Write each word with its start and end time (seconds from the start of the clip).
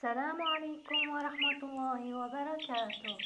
السلام 0.00 0.42
عليكم 0.42 1.08
ورحمة 1.14 1.60
الله 1.62 2.02
وبركاته. 2.20 3.16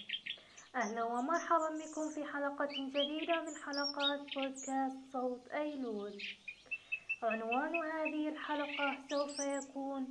أهلا 0.76 1.04
ومرحبا 1.04 1.70
بكم 1.80 2.08
في 2.14 2.24
حلقة 2.32 2.68
جديدة 2.94 3.36
من 3.46 3.54
حلقات 3.64 4.20
بودكاست 4.34 4.98
صوت 5.12 5.48
أيلول. 5.48 6.14
عنوان 7.22 7.74
هذه 7.76 8.28
الحلقة 8.28 8.98
سوف 9.10 9.38
يكون 9.38 10.02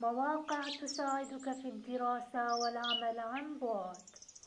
مواقع 0.00 0.60
تساعدك 0.82 1.46
في 1.60 1.68
الدراسة 1.74 2.44
والعمل 2.60 3.18
عن 3.18 3.58
بعد. 3.58 3.96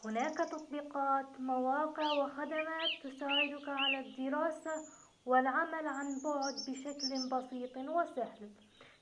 هناك 0.06 0.38
تطبيقات 0.38 1.40
مواقع 1.40 2.08
وخدمات 2.20 2.92
تساعدك 3.04 3.68
على 3.68 4.00
الدراسة 4.00 4.76
والعمل 5.26 5.88
عن 5.88 6.08
بعد 6.24 6.56
بشكل 6.68 7.12
بسيط 7.32 7.78
وسهل. 7.78 8.50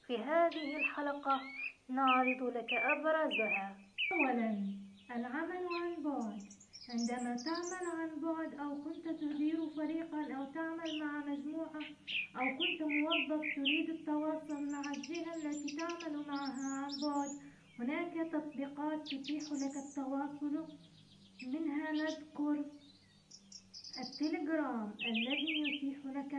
في 0.08 0.18
هذه 0.18 0.78
الحلقة 0.78 1.42
نعرض 1.90 2.44
لك 2.44 2.74
أبرزها 2.74 3.78
أولا 4.12 4.58
العمل 5.16 5.68
عن 5.82 6.04
بعد. 6.04 6.42
عندما 6.90 7.36
تعمل 7.36 7.86
عن 7.94 8.22
بعد 8.22 8.54
أو 8.60 8.84
كنت 8.84 9.08
تدير 9.08 9.70
فريقا 9.70 10.36
أو 10.36 10.46
تعمل 10.46 11.00
مع 11.00 11.26
مجموعة 11.26 11.82
أو 12.36 12.58
كنت 12.58 12.82
موظف 12.82 13.42
تريد 13.56 13.90
التواصل 13.90 14.72
مع 14.72 14.82
الجهة 14.96 15.36
التي 15.36 15.76
تعمل 15.78 16.28
معها 16.28 16.86
عن 16.86 16.92
بعد. 17.04 17.30
هناك 17.80 18.32
تطبيقات 18.32 19.08
تتيح 19.08 19.44
لك 19.44 19.76
التواصل. 19.86 20.68
منها 21.48 21.92
نذكر 21.92 22.66
التليجرام 24.00 24.94
الذي 25.06 25.52
يتيح 25.62 26.06
لك 26.06 26.34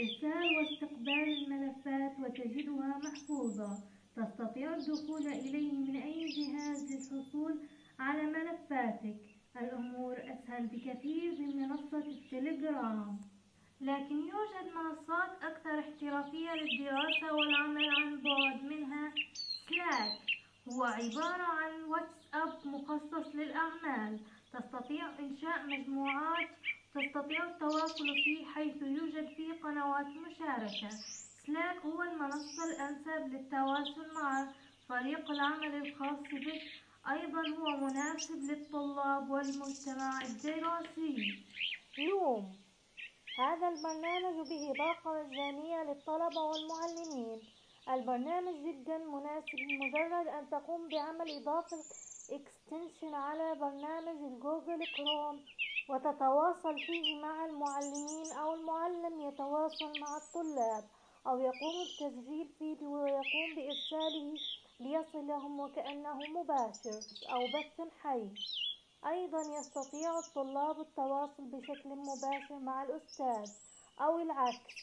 إرسال 0.00 0.46
واستقبال 0.56 1.28
الملفات 1.38 2.18
وتجدها 2.20 2.98
محفوظة. 3.04 3.99
تستطيع 4.16 4.74
الدخول 4.74 5.26
إليه 5.26 5.72
من 5.72 5.96
أي 5.96 6.26
جهاز 6.26 6.92
للحصول 6.92 7.58
على 7.98 8.22
ملفاتك. 8.22 9.16
الأمور 9.56 10.16
أسهل 10.18 10.66
بكثير 10.66 11.38
من 11.38 11.56
منصة 11.56 11.98
التليجرام 11.98 13.18
لكن 13.80 14.14
يوجد 14.14 14.74
منصات 14.74 15.30
أكثر 15.42 15.78
احترافية 15.78 16.50
للدراسة 16.54 17.34
والعمل 17.34 17.88
عن 17.88 18.20
بعد 18.22 18.64
منها 18.64 19.12
سلاك 19.68 20.18
هو 20.72 20.84
عبارة 20.84 21.42
عن 21.42 21.82
واتساب 21.82 22.66
مخصص 22.66 23.34
للأعمال. 23.34 24.20
تستطيع 24.52 25.18
إنشاء 25.18 25.66
مجموعات 25.66 26.48
تستطيع 26.94 27.44
التواصل 27.44 28.06
فيه 28.24 28.46
حيث 28.46 28.82
يوجد 28.82 29.28
فيه 29.36 29.52
قنوات 29.62 30.06
مشاركة. 30.06 30.88
سلاك 31.50 31.84
هو 31.84 32.02
المنصة 32.02 32.64
الأنسب 32.64 33.34
للتواصل 33.34 34.14
مع 34.14 34.46
فريق 34.88 35.30
العمل 35.30 35.74
الخاص 35.74 36.18
بك. 36.18 36.62
أيضا 37.10 37.42
هو 37.58 37.76
مناسب 37.76 38.38
للطلاب 38.50 39.30
والمجتمع 39.30 40.22
الدراسي. 40.22 41.44
لوم 41.98 42.56
هذا 43.38 43.68
البرنامج 43.68 44.48
به 44.48 44.72
باقة 44.78 45.22
مجانية 45.22 45.82
للطلبة 45.82 46.40
والمعلمين. 46.40 47.40
البرنامج 47.88 48.54
جدا 48.66 48.98
مناسب 48.98 49.60
مجرد 49.82 50.26
أن 50.26 50.50
تقوم 50.50 50.88
بعمل 50.88 51.30
إضافة 51.40 51.76
extension 52.30 53.14
على 53.14 53.54
برنامج 53.54 54.18
ال 54.32 54.39
Google 54.39 54.80
Chrome 54.96 55.40
وتتواصل 55.88 56.76
فيه 56.86 57.22
مع 57.22 57.44
المعلمين 57.44 58.32
أو 58.32 58.54
المعلم 58.54 59.20
يتواصل 59.20 60.00
مع 60.00 60.16
الطلاب. 60.16 60.99
أو 61.26 61.38
يقوم 61.38 61.84
بتسجيل 61.84 62.48
فيديو 62.58 62.94
ويقوم 62.94 63.54
بإرساله 63.56 64.34
ليصلهم 64.80 65.60
وكأنه 65.60 66.26
مباشر 66.26 67.00
أو 67.32 67.40
بث 67.46 67.88
حي. 68.02 68.28
أيضا 69.06 69.40
يستطيع 69.58 70.18
الطلاب 70.18 70.80
التواصل 70.80 71.44
بشكل 71.44 71.88
مباشر 71.88 72.58
مع 72.58 72.82
الأستاذ 72.82 73.52
أو 74.00 74.18
العكس. 74.18 74.74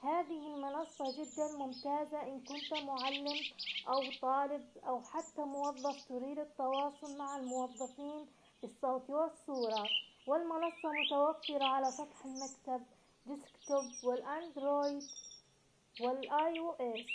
هذه 0.00 0.54
المنصة 0.54 1.04
جدا 1.18 1.56
ممتازة 1.58 2.22
إن 2.22 2.40
كنت 2.40 2.74
معلم 2.82 3.38
أو 3.88 4.00
طالب 4.22 4.64
أو 4.86 5.00
حتى 5.02 5.40
موظف 5.42 6.08
تريد 6.08 6.38
التواصل 6.38 7.18
مع 7.18 7.36
الموظفين 7.36 8.26
بالصوت 8.62 9.10
والصورة. 9.10 9.88
والمنصة 10.26 10.88
متوفرة 10.92 11.64
على 11.64 11.90
سطح 11.90 12.24
المكتب 12.24 12.86
desktop 13.26 13.84
وال 14.04 15.02
Android. 16.00 16.58
وال 16.60 16.70
iOS. 16.70 17.06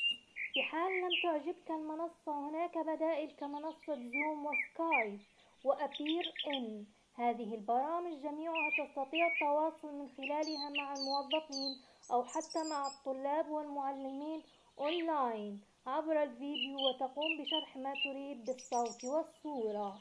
في 0.53 0.63
حال 0.63 0.91
لم 0.91 1.09
تعجبك 1.23 1.71
المنصة 1.71 2.49
هناك 2.49 2.77
بدائل 2.77 3.31
كمنصة 3.31 3.95
Zoom 3.95 4.45
و 4.45 4.56
Skype 4.56 5.09
و 5.09 5.19
Appear.in. 5.65 6.85
هذه 7.15 7.55
البرامج 7.55 8.21
جميعها 8.23 8.69
تستطيع 8.77 9.27
التواصل 9.27 9.93
من 9.93 10.09
خلالها 10.17 10.69
مع 10.69 10.93
الموظفين 10.93 11.81
أو 12.11 12.23
حتى 12.23 12.69
مع 12.69 12.87
الطلاب 12.87 13.49
والمعلمين 13.49 14.43
أونلاين 14.79 15.61
عبر 15.87 16.23
الفيديو 16.23 16.77
وتقوم 16.89 17.37
بشرح 17.39 17.77
ما 17.77 17.93
تريد 18.03 18.45
بالصوت 18.45 19.03
والصورة. 19.03 19.99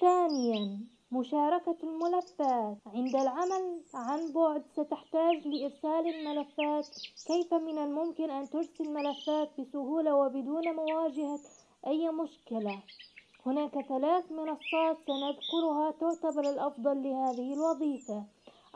ثانيا 0.00 0.80
مشاركة 1.14 1.76
الملفات. 1.82 2.76
عند 2.86 3.16
العمل 3.16 3.80
عن 3.94 4.32
بعد 4.32 4.62
ستحتاج 4.72 5.48
لإرسال 5.48 6.14
الملفات. 6.14 6.86
كيف 7.26 7.54
من 7.54 7.78
الممكن 7.78 8.30
أن 8.30 8.50
ترسل 8.50 8.92
ملفات 8.94 9.60
بسهولة 9.60 10.14
وبدون 10.16 10.76
مواجهة؟ 10.76 11.38
أي 11.86 12.10
مشكلة؟ 12.10 12.82
هناك 13.46 13.86
ثلاث 13.88 14.32
منصات 14.32 14.96
سنذكرها 15.06 15.90
تعتبر 15.90 16.50
الأفضل 16.50 17.02
لهذه 17.02 17.54
الوظيفة. 17.54 18.24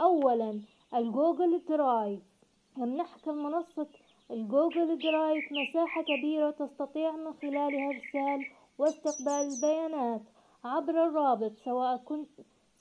أولا 0.01 0.61
ال 0.95 1.04
Google 1.04 1.63
Drive. 1.69 2.21
يمنحك 2.77 3.29
منصة 3.29 3.87
ال 4.31 4.41
Google 4.41 4.99
Drive 4.99 5.45
مساحة 5.53 6.03
كبيرة 6.03 6.51
تستطيع 6.51 7.11
من 7.13 7.33
خلالها 7.43 7.89
إرسال 7.91 8.47
واستقبال 8.79 9.49
البيانات 9.53 10.23
عبر 10.65 11.05
الرابط 11.05 11.53
سواء 11.65 11.97
كنت 11.97 12.29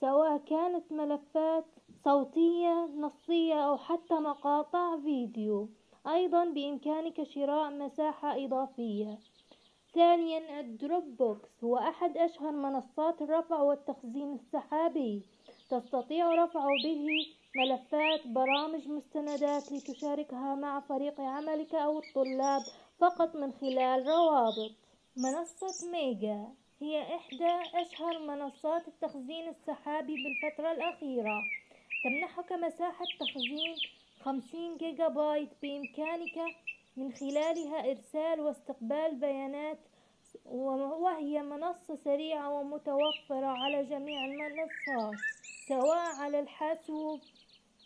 سواء 0.02 0.38
كانت 0.38 0.92
ملفات 0.92 1.66
صوتية 2.04 2.90
نصية 2.98 3.54
أو 3.54 3.78
حتى 3.78 4.14
مقاطع 4.14 4.98
فيديو. 4.98 5.70
أيضا 6.08 6.46
بإمكانك 6.46 7.24
شراء 7.24 7.70
مساحة 7.70 8.46
إضافية. 8.46 9.20
ثانيا 9.94 10.60
ال 10.59 11.18
Dropbox 11.18 11.64
هو 11.64 11.78
أحد 11.78 12.18
أشهر 12.18 12.52
منصات 12.52 13.22
الرفع 13.22 13.62
والتخزين 13.62 14.34
السحابي. 14.34 15.22
تستطيع 15.70 16.36
رفع 16.44 16.76
به 16.84 17.26
ملفات 17.56 18.28
برامج 18.28 18.88
مستندات 18.88 19.72
لتشاركها 19.72 20.56
مع 20.56 20.80
فريق 20.80 21.22
عملك 21.22 21.76
أو 21.76 22.00
الطلاب 22.00 22.64
فقط 22.98 23.36
من 23.36 23.52
خلال 23.52 24.08
روابط. 24.08 24.72
منصة 25.16 25.76
ميجا. 25.92 26.48
هي 26.82 27.16
إحدى 27.16 27.60
أشهر 27.74 28.20
منصات 28.20 28.88
التخزين 28.88 29.50
السحابي 29.50 30.16
بالفترة 30.24 30.72
الأخيرة. 30.72 31.42
تمنحك 32.04 32.52
مساحة 32.52 33.06
تخزين 33.20 33.76
50 34.22 34.78
جيجا 34.78 35.08
بايت 35.08 35.50
بإمكانك 35.62 36.56
من 36.98 37.12
خلالها 37.14 37.92
إرسال 37.92 38.40
واستقبال 38.42 39.16
بيانات 39.16 39.80
وهي 40.46 41.42
منصة 41.42 41.96
سريعة 41.96 42.50
ومتوفرة 42.50 43.46
على 43.46 43.84
جميع 43.84 44.26
المنصات 44.26 45.20
سواء 45.68 46.16
على 46.20 46.40
الحاسوب 46.40 47.20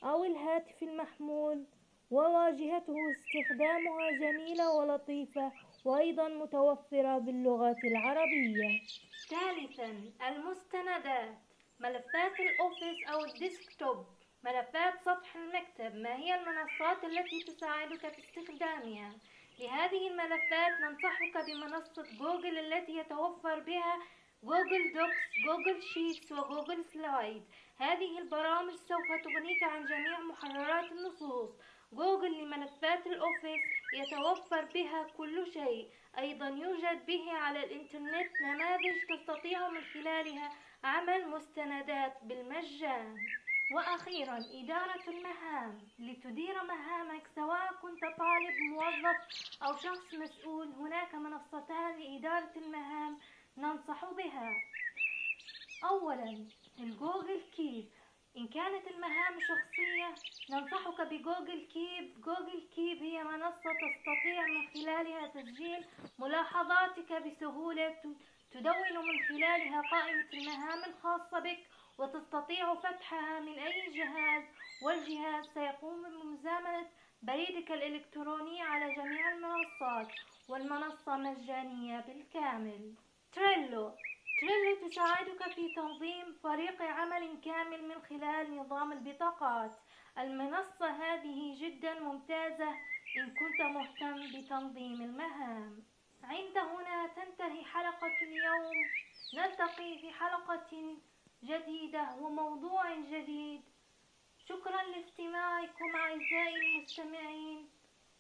أو 0.03 0.23
الهاتف 0.23 0.83
المحمول. 0.83 1.65
وواجهته 2.11 2.95
استخدامها 3.11 4.11
جميلة 4.11 4.71
ولطيفة 4.71 5.51
وأيضا 5.85 6.27
متوفرة 6.27 7.17
باللغة 7.17 7.77
العربية. 7.83 8.81
ثالثا 9.29 9.91
المستندات. 10.27 11.37
ملفات 11.79 12.39
ال 12.39 12.49
Office 12.49 13.07
أو 13.13 13.25
ال 13.25 13.34
desktop. 13.34 14.05
ملفات 14.43 14.93
سطح 15.01 15.35
المكتب. 15.35 15.95
ما 15.95 16.15
هي 16.15 16.35
المنصات 16.35 17.03
التي 17.03 17.43
تساعدك 17.47 18.13
في 18.13 18.19
استخدامها؟ 18.19 19.11
لهذه 19.59 20.07
الملفات 20.07 20.73
ننصحك 20.81 21.45
بمنصة 21.47 22.03
جوجل 22.19 22.59
التي 22.59 22.97
يتوفر 22.97 23.59
بها 23.59 23.97
Google 24.43 24.93
Docs 24.93 25.21
Google 25.45 25.81
Sheets 25.81 26.31
و 26.31 26.39
Google 26.39 26.85
Slide. 26.85 27.43
هذه 27.77 28.19
البرامج 28.19 28.73
سوف 28.73 29.07
تغنيك 29.23 29.63
عن 29.63 29.85
جميع 29.85 30.19
محررات 30.19 30.91
النصوص 30.91 31.57
جوجل 31.93 32.43
لملفات 32.43 33.07
ال 33.07 33.15
Office 33.15 33.61
يتوفر 33.93 34.65
بها 34.65 35.03
كل 35.17 35.51
شيء. 35.53 35.89
أيضا 36.17 36.47
يوجد 36.47 37.05
به 37.05 37.31
على 37.31 37.63
الإنترنت 37.63 38.31
نماذج 38.41 38.95
تستطيع 39.09 39.69
من 39.69 39.81
خلالها 39.81 40.51
عمل 40.83 41.29
مستندات 41.29 42.13
بالمجان. 42.23 43.15
وأخيرا 43.75 44.39
إدارة 44.53 45.03
المهام. 45.07 45.81
لتدير 45.99 46.63
مهامك 46.63 47.27
سواء 47.35 47.73
كنت 47.81 48.01
طالب 48.01 48.55
موظف 48.71 49.17
أو 49.63 49.75
شخص 49.75 50.13
مسؤول 50.13 50.67
هناك 50.67 51.15
منصتان 51.15 51.99
لإدارة 51.99 52.51
المهام 52.55 53.17
ننصح 53.57 54.05
بها. 54.05 54.51
أولا 55.83 56.47
ال 56.79 56.88
Google 56.88 57.41
Keep 57.55 57.89
إن 58.37 58.47
كانت 58.47 58.87
المهام 58.87 59.39
شخصية 59.39 60.15
ننصحك 60.49 61.01
ب 61.01 61.11
Google 61.11 61.67
Keep. 61.73 62.21
Google 62.21 62.67
Keep 62.75 63.03
هي 63.03 63.23
منصة 63.23 63.73
تستطيع 63.73 64.47
من 64.47 64.67
خلالها 64.73 65.27
تسجيل 65.27 65.85
ملاحظاتك 66.19 67.13
بسهولة 67.13 67.95
تدون 68.51 69.05
من 69.07 69.19
خلالها 69.29 69.81
قائمة 69.81 70.25
المهام 70.33 70.83
الخاصة 70.83 71.39
بك 71.39 71.59
وتستطيع 71.97 72.75
فتحها 72.75 73.39
من 73.39 73.59
أي 73.59 73.91
جهاز. 73.97 74.43
والجهاز 74.81 75.45
سيقوم 75.53 76.03
بمزامنة 76.03 76.87
بريدك 77.21 77.71
الإلكتروني 77.71 78.61
على 78.61 78.93
جميع 78.93 79.29
المنصات 79.29 80.07
والمنصة 80.49 81.17
مجانية 81.17 81.99
بالكامل. 81.99 82.95
تريلو. 83.33 83.91
تريلو 84.41 84.87
تساعدك 84.87 85.53
في 85.55 85.75
تنظيم 85.75 86.33
فريق 86.43 86.81
عمل 86.81 87.41
كامل 87.45 87.87
من 87.87 88.01
خلال 88.01 88.57
نظام 88.57 88.91
البطاقات؟ 88.91 89.71
المنصة 90.17 90.89
هذه 90.89 91.55
جدا 91.61 91.99
ممتازة 91.99 92.69
إن 93.17 93.27
كنت 93.39 93.61
مهتم 93.61 94.39
بتنظيم 94.39 95.01
المهام. 95.01 95.83
عند 96.23 96.57
هنا 96.57 97.07
تنتهي 97.07 97.65
حلقة 97.65 98.15
اليوم. 98.21 98.75
نلتقي 99.37 99.97
في 100.01 100.11
حلقة 100.11 100.97
جديدة 101.43 102.15
وموضوع 102.21 102.95
جديد. 102.95 103.61
شكرا 104.49 104.83
لاستماعكم 104.83 105.95
أعزائي 105.95 106.55
المستمعين. 106.55 107.69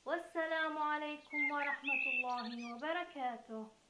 والسلام 0.05 0.77
عليكم 0.77 1.51
ورحمة 1.51 2.03
الله 2.13 2.75
وبركاته. 2.75 3.80